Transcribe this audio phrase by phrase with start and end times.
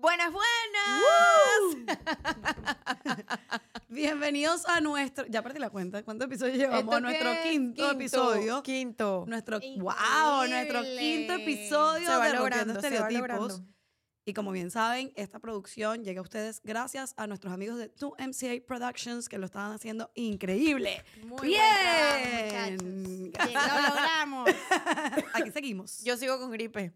[0.00, 1.98] Buenas, buenas.
[3.88, 5.26] Bienvenidos a nuestro.
[5.26, 6.02] Ya perdí la cuenta.
[6.02, 6.80] ¿Cuántos episodios llevamos?
[6.84, 8.62] ¿Esto A nuestro quinto, episodio.
[8.62, 9.24] Quinto.
[9.28, 9.82] Nuestro, Increíble.
[9.84, 13.28] wow, nuestro quinto episodio Se va de logrando, se va Estereotipos.
[13.52, 13.64] logrando.
[14.24, 18.64] Y como bien saben, esta producción llega a ustedes gracias a nuestros amigos de 2MCA
[18.64, 21.02] Productions que lo estaban haciendo increíble.
[21.24, 21.60] Muy bien.
[22.78, 23.48] buen trabajo, muchachos.
[23.48, 24.50] Sí, lo logramos.
[25.34, 26.02] Aquí seguimos.
[26.04, 26.92] Yo sigo con gripe.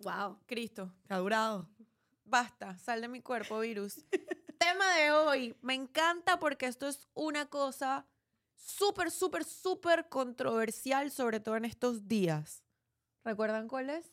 [0.00, 0.92] wow, Cristo.
[1.08, 1.68] ha durado.
[2.28, 4.04] Basta, sal de mi cuerpo, virus.
[4.58, 5.56] Tema de hoy.
[5.62, 8.06] Me encanta porque esto es una cosa
[8.56, 12.62] súper, súper, súper controversial, sobre todo en estos días.
[13.24, 14.12] ¿Recuerdan cuál es?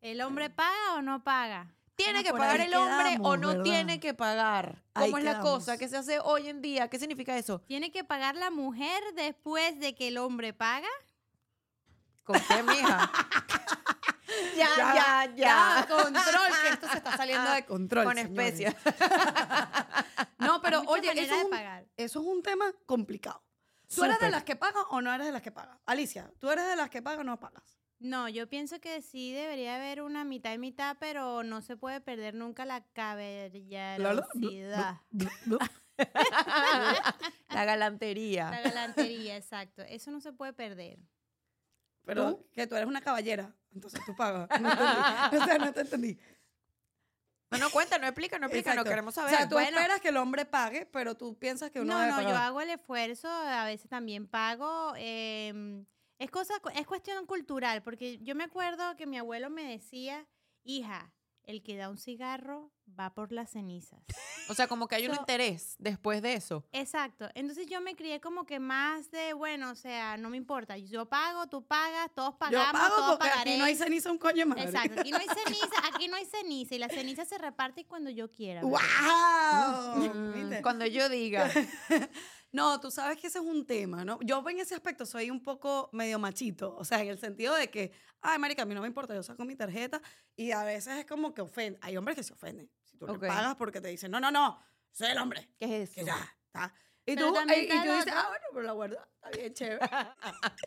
[0.00, 1.74] ¿El hombre paga o no paga?
[1.96, 3.64] ¿Tiene Ah, que pagar el hombre o no ¿verdad?
[3.64, 4.84] tiene que pagar?
[4.92, 5.76] ¿Cómo Ahí es la cosa?
[5.76, 6.88] ¿Qué se hace hoy en día?
[6.88, 7.60] ¿Qué significa eso?
[7.62, 10.86] ¿Tiene que pagar la mujer después de que el hombre paga?
[12.22, 13.10] ¿Con qué, mija?
[14.56, 15.86] ya, ya, ya.
[15.88, 18.04] Control, que esto se está saliendo de control.
[18.04, 18.74] Con especias.
[20.38, 21.84] No, pero oye, eso es, de un, pagar.
[21.96, 23.42] eso es un tema complicado.
[23.92, 25.76] ¿Tú eres de las que pagan o no eres de las que pagan?
[25.84, 27.78] Alicia, ¿tú eres de las que pagan o no pagas?
[27.98, 32.00] No, yo pienso que sí debería haber una mitad y mitad, pero no se puede
[32.00, 33.98] perder nunca la caballerosidad.
[37.48, 38.50] La galantería.
[38.50, 39.82] La galantería, exacto.
[39.82, 41.00] Eso no se puede perder.
[42.08, 44.48] Pero que tú eres una caballera, entonces tú pagas.
[44.60, 44.96] No entendí.
[45.42, 46.18] O sea, no te entendí.
[47.50, 48.90] No, no, cuenta, no explica, no explica, no Exacto.
[48.90, 49.34] queremos O saber.
[49.34, 49.76] sea, tú Bueno.
[49.78, 52.42] esperas que el hombre pague, pero tú piensas que uno No, debe no, yo pagar.
[52.44, 54.94] hago el esfuerzo, a veces también pago.
[54.96, 55.84] em,
[56.18, 60.26] es cosa, es cuestión cultural, porque yo me acuerdo que mi abuelo me decía,
[60.64, 61.12] hija,
[61.48, 63.98] el que da un cigarro va por las cenizas.
[64.50, 66.66] O sea, como que hay un interés después de eso.
[66.72, 67.30] Exacto.
[67.34, 70.76] Entonces yo me crié como que más de, bueno, o sea, no me importa.
[70.76, 74.18] Yo pago, tú pagas, todos Yo pagamos, pago todos porque aquí no hay ceniza un
[74.18, 74.64] coño madre.
[74.64, 75.00] Exacto.
[75.00, 76.74] Aquí no hay ceniza, aquí no hay ceniza.
[76.74, 78.60] Y la ceniza se reparte cuando yo quiera.
[78.60, 79.96] ¡Wow!
[79.96, 80.48] Mm.
[80.62, 81.50] Cuando yo diga.
[82.50, 84.18] No, tú sabes que ese es un tema, ¿no?
[84.22, 87.70] Yo en ese aspecto soy un poco medio machito, o sea, en el sentido de
[87.70, 87.92] que,
[88.22, 90.00] ay, marica, a mí no me importa, yo saco mi tarjeta
[90.34, 91.78] y a veces es como que ofende.
[91.82, 92.70] Hay hombres que se ofenden.
[92.84, 93.22] Si tú Ok.
[93.22, 94.58] le pagas porque te dicen, no, no, no,
[94.92, 96.06] soy el hombre, ¿Qué es que eso?
[96.06, 96.74] ya, está.
[97.04, 99.54] Y Pero tú, también y, y tú dices, ah, bueno, pero la guarda, está bien
[99.54, 99.80] chévere.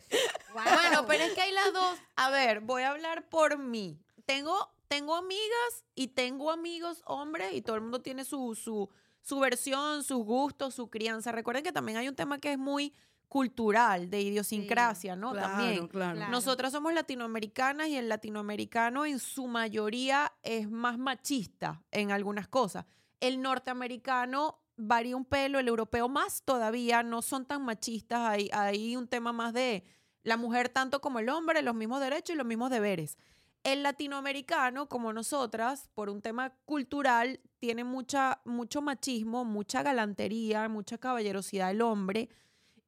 [0.54, 2.00] Bueno, pero es que hay las dos.
[2.16, 4.00] A ver, voy a hablar por mí.
[4.26, 8.90] Tengo, tengo amigas y tengo amigos hombres y todo el mundo tiene su, su,
[9.22, 11.32] su versión, sus gustos, su crianza.
[11.32, 12.94] Recuerden que también hay un tema que es muy
[13.32, 15.32] cultural, de idiosincrasia, ¿no?
[15.32, 15.88] claro, también.
[15.88, 16.18] claro.
[16.18, 16.32] Claro.
[16.32, 22.86] Nosotras somos latinoamericanas y el latinoamericano en su mayoría es más machista en algunas cosas.
[23.22, 28.98] El norteamericano varía un pelo, el europeo más todavía, no son tan machistas, hay, hay
[28.98, 29.86] un tema más de
[30.24, 33.18] la mujer tanto como el hombre, los mismos derechos y los mismos deberes.
[33.64, 40.98] El latinoamericano, como nosotras, por un tema cultural, tiene mucha, mucho machismo, mucha galantería, mucha
[40.98, 42.30] caballerosidad del hombre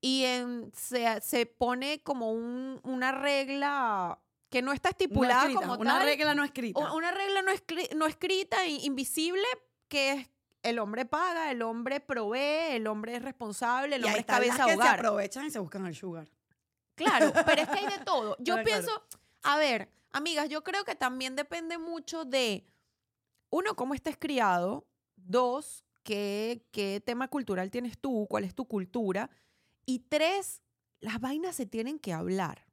[0.01, 4.19] y en- se, se pone como un- una regla
[4.49, 6.03] que no está No estipulada escrita, como una tal.
[6.05, 6.93] regla no escrita.
[6.93, 9.43] Una regla no, escri- no escrita, invisible,
[9.87, 10.29] que es
[10.63, 14.41] el hombre paga, el hombre provee, el hombre es responsable, el y hombre es están
[14.47, 16.27] las cabeza que se aprovechan y se buscan al sugar.
[16.95, 18.35] Claro, pero es que hay de todo.
[18.39, 18.63] Yo claro.
[18.65, 19.03] pienso,
[19.43, 22.65] a ver, amigas, yo creo que también depende mucho de,
[23.49, 29.29] uno, cómo estés criado, dos, qué, qué tema cultural tienes tú, cuál es tu cultura,
[29.85, 30.61] y tres,
[30.99, 32.65] las vainas se tienen que hablar.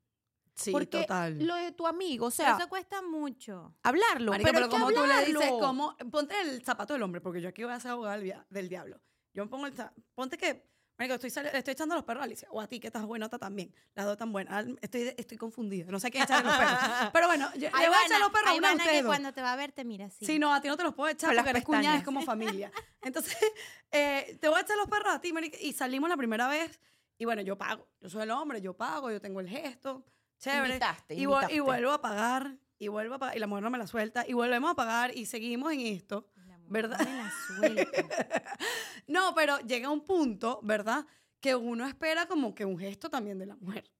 [0.54, 1.38] Sí, Porque total.
[1.46, 3.74] lo de tu amigo, o Pero sea, eso cuesta mucho.
[3.82, 7.40] hablarlo, Marica, pero, pero, como tú le dices, como, ponte el zapato del hombre, porque
[7.40, 9.00] yo aquí voy a ser abogada del, dia- del diablo.
[9.32, 10.68] Yo me pongo el za- ponte que,
[11.00, 13.38] marico, estoy, le estoy echando los perros a Alicia, o a ti que estás buenota
[13.38, 14.52] también, las dos tan buenas.
[14.52, 16.78] Al- Estoy, estoy confundida, no sé a quién echarle los perros.
[17.14, 19.10] Pero bueno, yo, le voy a echar los perros a una de que ustedes dos.
[19.10, 20.26] cuando te va a ver te mira así.
[20.26, 22.04] Sí, no, a ti no te los puedo echar Con las porque eres cuñada, es
[22.04, 22.70] como familia.
[23.02, 23.34] Entonces,
[23.90, 26.78] eh, te voy a echar los perros a ti, marica, y salimos la primera vez,
[27.18, 27.88] y bueno, yo pago.
[28.00, 30.04] Yo soy el hombre, yo pago, yo tengo el gesto,
[30.38, 30.66] chévere.
[30.74, 31.54] Invitaste, Y, vu- invitaste.
[31.54, 34.24] y vuelvo a pagar, y vuelvo a pagar, y la mujer no me la suelta,
[34.28, 36.26] y volvemos a pagar, y seguimos en esto.
[36.70, 37.00] ¿Verdad?
[37.00, 38.02] no me la suelta.
[39.06, 41.04] No, pero llega un punto, ¿verdad?
[41.40, 43.90] Que uno espera como que un gesto también de la mujer.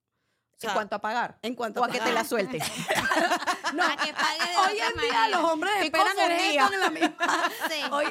[0.61, 1.39] Sea, en cuanto a pagar.
[1.43, 2.59] en cuanto o a que te la suelte.
[3.73, 5.29] No, A que pague de hoy en día manera.
[5.29, 6.75] los hombres esperan el gesto confundida.
[6.75, 7.51] en la misma.
[7.71, 7.83] Sí.
[7.93, 8.07] Hoy,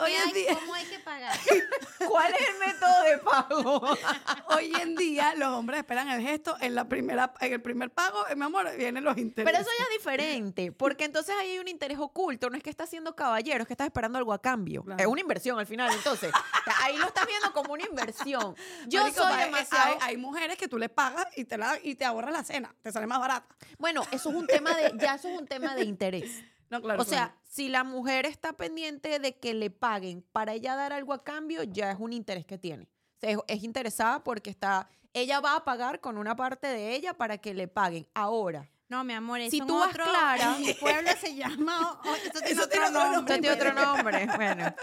[0.00, 1.38] hoy ¿Qué en día, ¿Cómo hay que pagar?
[2.06, 3.96] ¿Cuál es el método de pago?
[4.54, 8.26] hoy en día los hombres esperan el gesto en la primera, en el primer pago,
[8.28, 9.50] eh, mi amor, vienen los intereses.
[9.50, 12.70] Pero eso ya es diferente, porque entonces ahí hay un interés oculto, no es que
[12.70, 14.84] estás siendo caballero, es que estás esperando algo a cambio.
[14.84, 15.00] Claro.
[15.02, 16.32] Es una inversión al final, entonces.
[16.82, 18.54] Ahí lo estás viendo como una inversión.
[18.86, 19.86] Yo Marico, soy eh, demasiado...
[20.02, 22.74] Hay, hay mujeres que tú le pagas y te, la, y te ahorras la cena,
[22.82, 23.54] te sale más barata.
[23.78, 24.92] Bueno, eso es un tema de...
[24.98, 26.42] Ya eso es un tema de interés.
[26.70, 27.00] No, claro.
[27.00, 31.14] o sea, si la mujer está pendiente de que le paguen para ella dar algo
[31.14, 32.84] a cambio, ya es un interés que tiene.
[32.84, 36.94] O sea, es, es interesada porque está, ella va a pagar con una parte de
[36.94, 38.06] ella para que le paguen.
[38.12, 42.02] Ahora, No, mi amor, es Si tú vas otro, clara- en mi pueblo se llama,
[42.04, 43.14] o- esto tiene Eso otro tiene otro nombre.
[43.14, 43.34] nombre.
[43.34, 44.26] esto tiene otro nombre.
[44.36, 44.74] Bueno,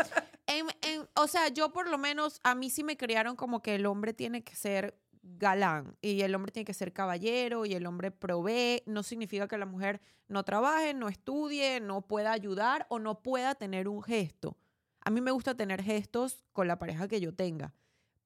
[0.47, 3.75] En- en- o sea, yo por lo menos, a mí sí me criaron como que
[3.75, 4.97] el hombre tiene que ser
[5.37, 8.83] galán y el hombre tiene que ser caballero y el hombre provee.
[8.85, 13.55] No significa que la mujer no trabaje, no estudie, no pueda ayudar o no pueda
[13.55, 14.57] tener un gesto.
[15.01, 17.73] A mí me gusta tener gestos con la pareja que yo tenga,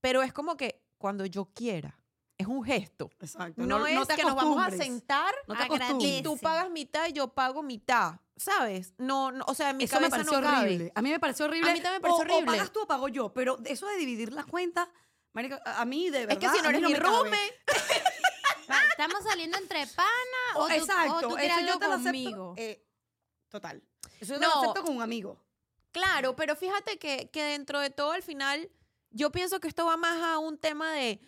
[0.01, 1.97] pero es como que cuando yo quiera,
[2.37, 3.09] es un gesto.
[3.19, 3.61] Exacto.
[3.65, 7.13] No, es te que nos vamos a sentar No te y tú pagas mitad y
[7.13, 8.93] yo pago mitad, ¿sabes?
[8.97, 10.65] No, no o sea, en mi Eso me cabeza pareció no cabe.
[10.67, 10.91] horrible.
[10.95, 11.69] A mí me pareció horrible.
[11.69, 12.51] A mí también me pareció O- horrible.
[12.51, 13.33] O pagas tú o pago yo.
[13.33, 14.87] Pero eso de dividir las cuentas,
[15.33, 16.43] marica, a a mí de verdad.
[16.43, 17.09] Es que si no eres mi me cabe.
[17.09, 17.55] roommate,
[18.69, 20.05] Va, Estamos saliendo entre pana
[20.55, 21.15] o, O- tú, exacto.
[21.15, 22.51] o tú eso quieres yo te lo conmigo.
[22.53, 22.55] acepto.
[22.61, 22.85] eh,
[23.49, 23.83] total.
[24.19, 24.53] Eso yo te No.
[24.55, 25.41] lo acepto con un amigo.
[25.91, 28.69] claro, pero fíjate que, que dentro de todo al final,
[29.09, 31.19] yo pienso que esto va más a un tema de,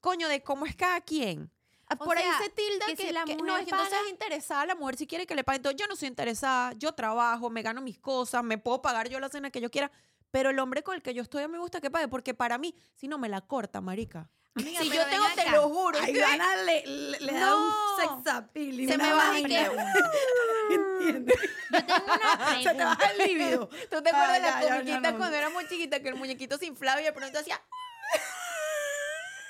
[0.00, 1.48] coño, de cómo es cada quien.
[1.88, 3.64] Ah, O Por ahí sea, se tilda que que, si la que- no, mujer es
[3.66, 5.60] que entonces es interesada la mujer si quiere que le paguen.
[5.60, 9.20] Entonces yo no soy interesada, yo trabajo, me gano mis cosas, me puedo pagar yo
[9.20, 9.92] la cena que yo quiera,
[10.30, 12.34] pero el hombre con el que yo estoy a mí me gusta que pague, porque
[12.34, 14.30] para mí, si no me la corta, marica.
[14.54, 15.52] Amiga, si yo tengo, ven te acá.
[15.52, 15.98] lo juro.
[16.02, 17.70] Ay, Ivana le, le, le da un
[18.00, 18.80] sex appeal.
[18.80, 19.48] y Se me baja vaina.
[19.48, 21.36] que- ¿Entiendes?
[21.70, 22.84] Yo tengo una Se te pregunta.
[22.84, 23.68] baja el líbido.
[23.90, 25.16] ¿Tú te acuerdas de la ya, ya, comiquita no, no.
[25.18, 27.60] cuando era muy chiquita que el muñequito se inflaba y de pronto hacía...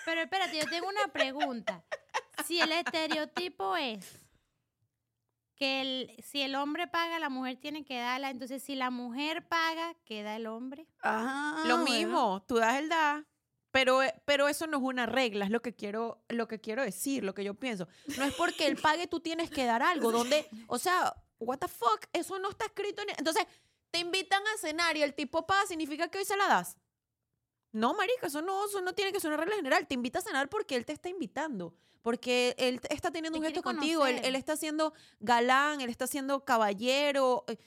[0.05, 1.83] Pero espérate, yo tengo una pregunta.
[2.47, 4.07] Si el estereotipo es
[5.59, 9.47] que el, si el hombre paga, la mujer tiene que darla, entonces si la mujer
[9.49, 10.87] paga, queda el hombre.
[11.03, 11.93] Ah, Lo bueno.
[11.93, 13.25] mismo, tú das el da,
[13.73, 16.83] pero, eh, pero eso no es una regla, es lo que quiero, lo que quiero
[16.83, 17.89] decir, lo que yo pienso.
[18.17, 21.69] No es porque él pague, tú tienes que dar algo, donde, o sea, what the
[21.69, 23.11] fuck, eso no está escrito en...
[23.19, 23.45] Entonces,
[23.91, 26.77] te invitan a cenar y el tipo paga, ¿significa que hoy se la das?
[27.73, 29.87] No, marica, eso no, eso no tiene que ser una regla general.
[29.87, 31.75] Te invita a cenar porque él te está invitando.
[32.03, 34.07] Porque él está teniendo Te un gesto contigo.
[34.07, 37.45] Él, está siendo galán, él está siendo caballero.
[37.49, 37.59] Eh,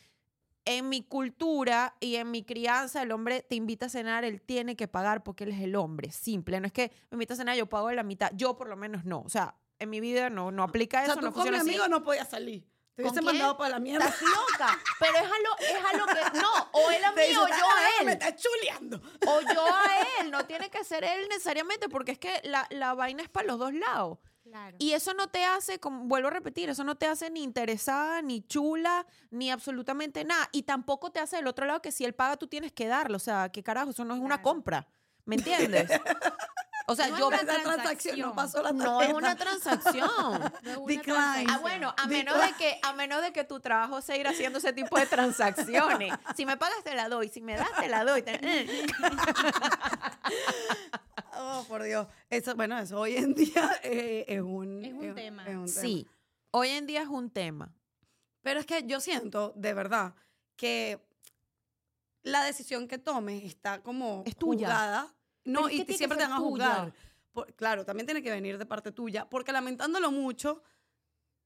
[0.66, 4.76] En mi cultura y en mi crianza, el hombre te invita a cenar, él tiene
[4.76, 6.12] que pagar porque él es el hombre.
[6.12, 6.60] Simple.
[6.60, 8.32] No es que me invita a cenar, yo pago la mitad.
[8.36, 9.22] Yo, por lo menos, no.
[9.22, 11.56] O sea, en mi vida no, no aplica O eso, sea, tú no con mi
[11.58, 11.70] así.
[11.70, 12.64] amigo no podías salir.
[12.96, 14.06] Te ¿Con hubiese mandado para la mierda.
[14.06, 14.80] Estás loca.
[15.00, 16.40] Pero es a lo, es a lo que.
[16.40, 18.18] No, o él a mí o "Ah, yo a Me él.
[18.20, 19.02] estás chuleando.
[19.28, 19.84] O yo a
[20.22, 20.32] él.
[20.32, 23.60] No tiene que ser él necesariamente, porque es que la, la vaina es para los
[23.60, 24.20] dos lados.
[24.44, 24.76] Claro.
[24.80, 28.22] Y eso no te hace, como vuelvo a repetir, eso no te hace ni interesada,
[28.22, 30.50] ni chula, ni absolutamente nada.
[30.52, 33.16] Y tampoco te hace del otro lado que si él paga, tú tienes que darlo.
[33.18, 33.92] O sea, ¿qué carajo?
[33.92, 34.88] Eso no es una compra.
[35.26, 35.90] ¿Me entiendes?
[36.88, 37.28] O sea, No es yo.
[37.28, 38.36] una La transacción no transacción.
[38.36, 40.10] pasó la No es una transacción.
[40.64, 41.04] No es una Decline.
[41.04, 41.48] transacción.
[41.50, 44.58] Ah, bueno, a menos, de que, a menos de que tu trabajo sea ir haciendo
[44.60, 46.14] ese tipo de transacciones.
[46.36, 47.30] Si me pagas, te la doy.
[47.30, 48.24] Si me das, te la doy.
[51.44, 52.08] Oh, por Dios.
[52.30, 55.44] Eso, bueno, eso hoy en día eh, es un, Es un tema.
[55.48, 55.82] es un tema.
[55.82, 56.08] Sí,
[56.52, 57.74] hoy en día es un tema.
[58.42, 60.14] Pero es que yo siento, de verdad,
[60.56, 61.00] que
[62.24, 64.68] la decisión que tomes está como Es tuya.
[64.68, 65.08] juzgada.
[65.44, 66.94] No, y siempre te van a juzgar.
[67.32, 70.62] Por- claro, también tiene que venir de parte tuya, porque lamentándolo mucho,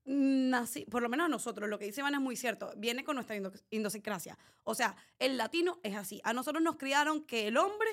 [0.05, 3.15] nací, por lo menos a nosotros, lo que dice Iván es muy cierto, viene con
[3.15, 3.36] nuestra
[3.70, 4.38] idiosincrasia.
[4.63, 6.22] O sea, el latino es así.
[6.24, 7.88] A nosotros nos criaron que el hombre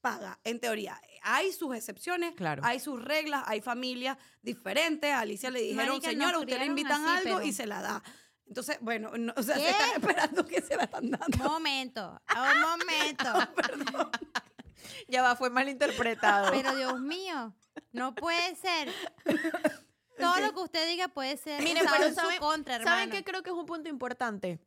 [0.00, 1.00] paga, en teoría.
[1.22, 2.62] Hay sus excepciones, Claro.
[2.64, 5.10] hay sus reglas, hay familias diferentes.
[5.12, 8.02] A Alicia le dijeron, señora, usted le invitan así, algo pero- y se la da.
[8.46, 9.70] Entonces, bueno, no, o sea, se ¿Qué?
[9.70, 11.38] están esperando que se la están dando.
[11.44, 13.52] Momento, un momento.
[15.08, 16.50] Ya va, fue malinterpretado.
[16.50, 17.54] Pero Dios mío,
[17.92, 18.92] no puede ser.
[20.18, 22.96] Todo lo que usted diga puede ser Miren, usado pero en su ¿saben- contra, hermano.
[22.96, 24.58] ¿Saben qué creo que es un punto importante?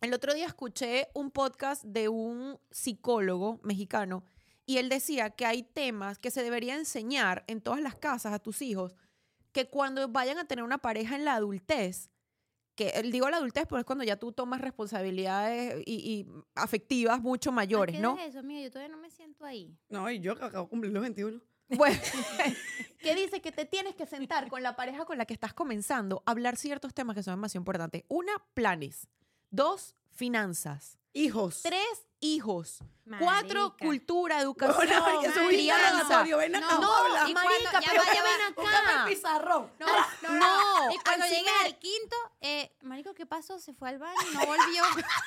[0.00, 4.22] El otro día escuché un podcast de un psicólogo mexicano
[4.64, 8.38] y él decía que hay temas que se debería enseñar en todas las casas a
[8.38, 8.94] tus hijos,
[9.52, 12.10] que cuando vayan a tener una pareja en la adultez,
[12.76, 17.50] que digo la adultez, pero es cuando ya tú tomas responsabilidades y, y afectivas mucho
[17.50, 18.16] ¿A mayores, qué ¿no?
[18.18, 18.60] es eso, amiga?
[18.62, 19.76] Yo todavía no me siento ahí.
[19.88, 21.40] No, y yo que acabo de cumplir los 21.
[21.70, 21.98] Bueno,
[23.00, 26.22] que dice que te tienes que sentar con la pareja con la que estás comenzando
[26.24, 28.04] a hablar ciertos temas que son demasiado importantes.
[28.08, 29.08] Una, planes.
[29.50, 30.98] Dos, finanzas.
[31.12, 31.62] Hijos.
[31.62, 32.78] Tres, hijos.
[33.20, 33.84] Cuatro, Marica.
[33.86, 35.86] cultura, educación, marica, un crianza.
[35.86, 37.28] interrogatorio, ven acá, No, hablar.
[37.30, 39.02] y marica, cuando- pero ya ven acá.
[39.04, 39.70] el pizarrón.
[39.78, 40.92] No, No, no.
[40.92, 43.58] Y cuando me- al quinto, eh, marico, ¿qué pasó?
[43.60, 44.82] Se fue al baño y no volvió.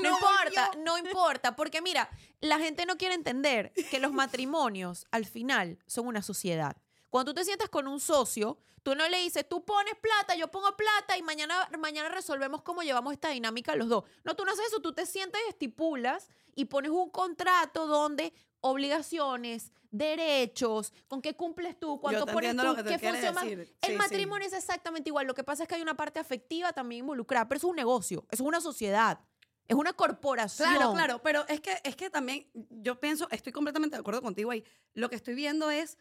[0.00, 0.82] No, No importa, volvió.
[0.84, 2.08] no importa, porque mira,
[2.40, 6.74] la gente no quiere entender que los matrimonios al final son una sociedad.
[7.10, 10.50] Cuando tú te sientas con un socio, tú no le dices, tú pones plata, yo
[10.50, 14.04] pongo plata y mañana, mañana resolvemos cómo llevamos esta dinámica los dos.
[14.24, 18.32] No, tú no haces eso, tú te sientas y estipulas y pones un contrato donde
[18.60, 23.42] obligaciones, derechos, con qué cumples tú, cuánto pones tú, qué funciona.
[23.42, 23.92] El Sí, sí.
[23.94, 25.26] matrimonio es exactamente igual.
[25.26, 28.26] Lo que pasa es que hay una parte afectiva también involucrada, pero es un negocio,
[28.30, 29.20] es una sociedad,
[29.66, 30.68] es una corporación.
[30.74, 34.50] Claro, claro, pero es que, es que también yo pienso, estoy completamente de acuerdo contigo
[34.50, 34.64] ahí.
[34.94, 35.96] Lo que estoy viendo es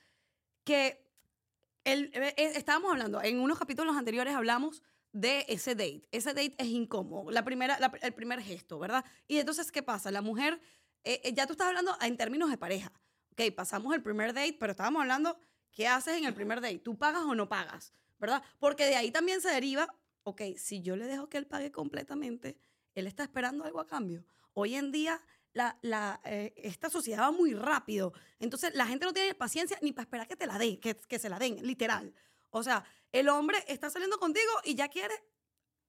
[0.69, 1.03] que
[1.83, 6.07] el, eh, eh, estábamos hablando, en unos capítulos anteriores hablamos de ese date.
[6.11, 9.03] Ese date es incómodo, la primera, el primer gesto, ¿verdad?
[9.27, 10.11] Y entonces, ¿qué pasa?
[10.11, 10.61] La mujer,
[11.03, 12.91] eh, ya tú estás hablando en términos de pareja.
[13.31, 15.39] Ok, pasamos el primer date, pero estábamos hablando,
[15.71, 16.77] ¿qué haces en el primer date?
[16.77, 17.91] ¿Tú pagas o no pagas?
[18.19, 18.43] ¿Verdad?
[18.59, 22.59] Porque de ahí también se deriva, ok, si yo le dejo que él pague completamente,
[22.93, 24.23] él está esperando algo a cambio.
[24.53, 25.19] Hoy en día,
[25.59, 28.13] la, la, eh, esta sociedad va muy rápido.
[28.39, 31.19] Entonces, la gente no tiene paciencia ni para esperar que te la den, que, que
[31.19, 32.13] se la den, literal.
[32.49, 35.13] O sea, el hombre está saliendo contigo y ya quiere,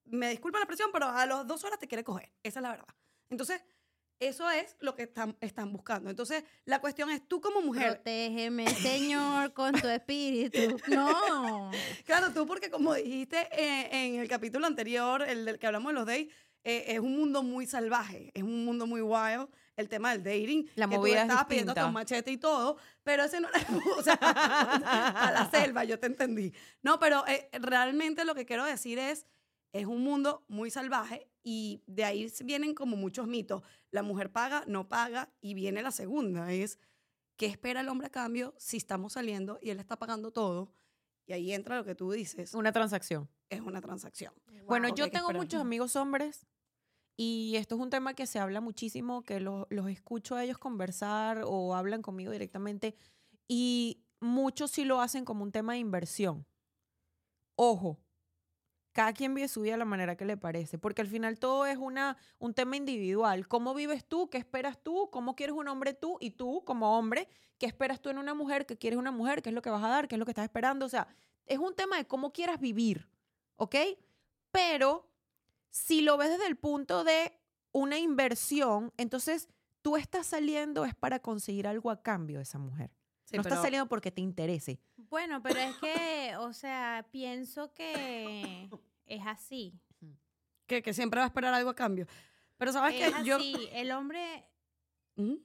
[0.06, 2.32] me disculpa la expresión, pero a las dos horas te quiere coger.
[2.42, 2.88] Esa es la verdad.
[3.28, 3.62] Entonces,
[4.18, 6.10] eso es lo que están, están buscando.
[6.10, 10.78] Entonces, la cuestión es, tú como mujer, Protégeme, Señor, con tu espíritu.
[10.88, 11.70] No.
[12.04, 15.94] Claro, tú porque como dijiste eh, en el capítulo anterior, el del que hablamos de
[15.94, 16.26] los dates,
[16.64, 20.68] eh, es un mundo muy salvaje, es un mundo muy wild, el tema del dating.
[20.74, 23.48] La que tú movida es estabas pidiendo hasta un machete y todo, pero ese no
[23.48, 23.58] era,
[23.98, 26.52] o sea, a la selva, yo te entendí.
[26.82, 29.26] No, pero eh, realmente lo que quiero decir es,
[29.72, 33.62] es un mundo muy salvaje y de ahí vienen como muchos mitos.
[33.90, 36.78] La mujer paga, no paga, y viene la segunda, es,
[37.36, 40.72] ¿qué espera el hombre a cambio si estamos saliendo y él está pagando todo?
[41.26, 43.30] Y ahí entra lo que tú dices, Una transacción.
[43.48, 44.34] es una transacción.
[44.66, 46.46] Bueno, Ok, yo tengo muchos amigos hombres
[47.22, 50.56] y esto es un tema que se habla muchísimo, que lo- los escucho a ellos
[50.56, 52.96] conversar o hablan conmigo directamente
[53.46, 56.46] y muchos sí lo hacen como un tema de inversión.
[57.56, 57.98] Ojo,
[58.92, 61.66] cada quien vive su vida de la manera que le parece, porque al final todo
[61.66, 63.48] es una, un tema individual.
[63.48, 64.30] ¿Cómo vives tú?
[64.30, 65.10] ¿Qué esperas tú?
[65.12, 66.16] ¿Cómo quieres un hombre tú?
[66.20, 68.66] Y tú, como hombre, ¿qué esperas tú en una mujer?
[68.66, 69.42] ¿Qué quieres una mujer?
[69.42, 70.08] ¿Qué es lo que vas a dar?
[70.08, 70.86] ¿Qué es lo que estás esperando?
[70.86, 71.08] O sea,
[71.46, 73.08] es un tema de cómo quieras vivir,
[73.56, 73.76] ¿ok?
[74.52, 75.09] Pero
[75.70, 77.32] si lo ves desde el punto de
[77.72, 79.48] una inversión, entonces
[79.82, 82.90] tú estás saliendo es para conseguir algo a cambio de esa mujer.
[83.24, 84.80] Sí, no pero- estás saliendo porque te interese.
[84.96, 88.68] Bueno, pero es que, o sea, pienso que
[89.06, 89.72] es así.
[90.66, 92.06] que, que siempre va a esperar algo a cambio.
[92.56, 93.38] Pero sabes Es que yo...
[93.72, 94.44] El hombre,
[95.16, 95.42] Ujú.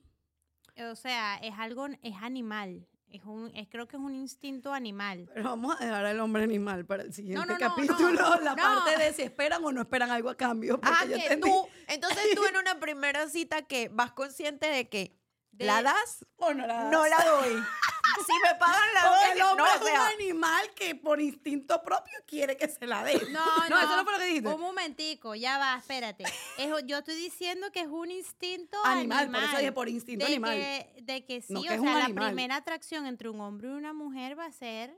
[0.91, 2.88] o sea, es algo, es animal.
[3.12, 5.29] Es un, es, creo que es un instinto animal.
[5.33, 8.50] Pero vamos a dejar al hombre animal para el siguiente no, no, capítulo, no, la
[8.51, 8.55] no.
[8.57, 10.79] parte de si esperan o no esperan algo a cambio.
[10.83, 14.89] Ah, yo que entendí- tú, entonces tú en una primera cita que vas consciente de
[14.89, 15.17] que
[15.51, 17.09] De- la das, o no la no das.
[17.12, 17.63] la doy.
[18.25, 21.81] si me pagan la doy, el no, hombre o es un animal que por instinto
[21.83, 23.15] propio quiere que se la dé.
[23.31, 23.79] No, No, no.
[23.81, 24.50] eso no fue lo que dijiste.
[24.50, 26.24] Un momentico, ya va, espérate.
[26.57, 29.41] Es- yo estoy diciendo que es un instinto Animal, animal.
[29.41, 30.55] por eso dije por instinto de animal.
[30.57, 32.27] Que, de que sí, No, o sea, la animal.
[32.27, 34.97] primera atracción entre un hombre y una mujer va a ser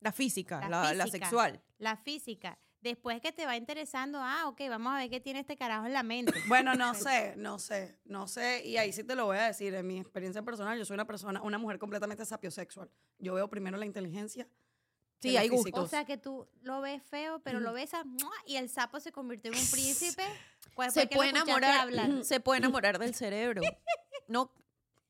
[0.00, 1.26] la física, La la, la física.
[1.26, 1.62] sexual.
[1.78, 2.58] la física.
[2.80, 5.92] Después que te va interesando, ah, ok, vamos a ver qué tiene este carajo en
[5.92, 6.32] la mente.
[6.46, 8.62] Bueno, no sé, no sé, no sé.
[8.64, 9.74] Y ahí sí te lo voy a decir.
[9.74, 12.90] En mi experiencia personal, yo soy una persona, una mujer completamente sapiosexual.
[13.18, 14.48] Yo veo primero la inteligencia.
[15.20, 15.84] Sí, hay gustos.
[15.84, 18.04] O sea que tú lo ves feo, pero lo besas
[18.46, 20.22] y el sapo se convirtió en un príncipe.
[20.76, 22.08] Pues se puede enamorar, hablar.
[22.24, 23.62] se puede enamorar del cerebro.
[24.28, 24.52] No,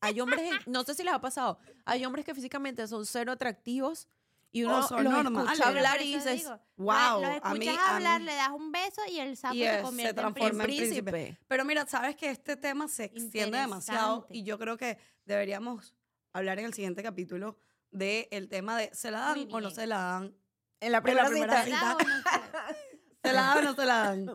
[0.00, 4.08] hay hombres, no sé si les ha pasado, hay hombres que físicamente son cero atractivos
[4.50, 5.50] y uno son los normales.
[5.52, 8.26] escucha hablar y dices, digo, "Wow, Los a mí- escuchas a hablar, mí".
[8.26, 10.98] le das un beso y el sapo Y se es- se convierte en transforma príncipe.
[10.98, 11.44] en príncipe.
[11.48, 15.94] Pero mira, sabes que este tema se extiende demasiado y yo creo que deberíamos
[16.32, 17.58] hablar en el siguiente capítulo
[17.90, 20.34] del el tema de ¿se la dan o no se la dan?
[20.80, 22.76] en la En la primera primera cita, cita.
[23.24, 24.26] ¿Se la dan o no se la dan?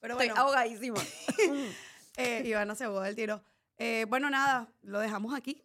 [0.00, 1.00] Pero estoy bueno, ahogadísima.
[2.16, 3.42] eh, Ivana se ahogó del tiro.
[3.78, 5.62] Eh, bueno, nada, lo dejamos aquí.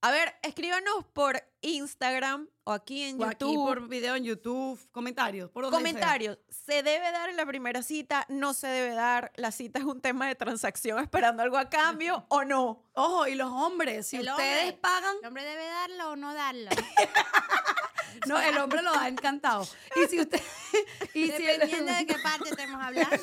[0.00, 3.56] A ver, escríbanos por Instagram o aquí en O aquí YouTube.
[3.66, 5.50] por video en YouTube, comentarios.
[5.50, 5.90] Por donde sea.
[5.90, 8.24] Comentarios, ¿se debe dar en la primera cita?
[8.28, 9.32] ¿No se debe dar?
[9.36, 12.84] ¿La cita es un tema de transacción esperando algo a cambio o no?
[12.94, 14.78] Ojo, y los hombres, si El ustedes hombre.
[14.80, 16.70] pagan, ¿El hombre debe darlo o no darlo?
[18.28, 19.66] no, el hombre lo da encantado.
[19.96, 20.40] Y si usted,
[21.14, 23.16] y si el- Dependiendo de qué parte estemos hablando.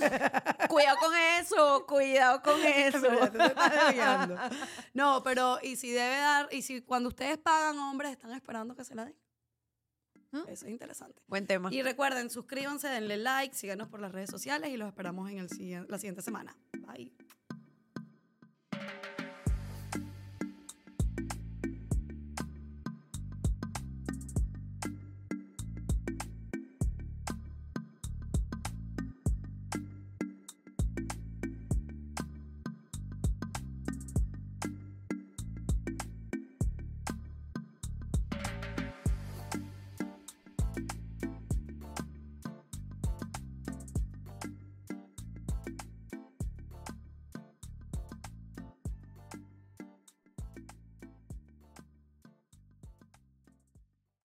[0.68, 3.08] Cuidado con eso, cuidado con eso.
[4.94, 8.84] No, pero y si debe dar, y si cuando ustedes pagan, hombres, están esperando que
[8.84, 9.16] se la den.
[10.32, 10.44] ¿Ah?
[10.48, 11.22] Eso es interesante.
[11.28, 11.70] Buen tema.
[11.72, 15.86] Y recuerden, suscríbanse, denle like, síganos por las redes sociales y los esperamos en el,
[15.88, 16.56] la siguiente semana.
[16.80, 17.12] Bye.